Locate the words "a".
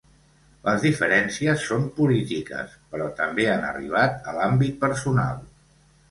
4.31-4.33